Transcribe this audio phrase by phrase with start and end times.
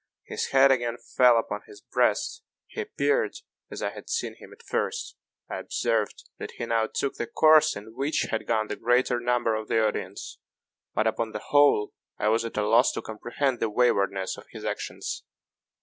[0.23, 3.35] His head again fell upon his breast; he appeared
[3.69, 5.15] as I had seen him at first.
[5.47, 9.53] I observed that he now took the course in which had gone the greater number
[9.53, 10.39] of the audience
[10.95, 14.65] but, upon the whole, I was at a loss to comprehend the waywardness of his
[14.65, 15.23] actions.